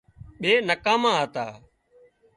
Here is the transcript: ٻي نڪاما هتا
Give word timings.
ٻي 0.41 0.51
نڪاما 0.69 1.11
هتا 1.19 1.45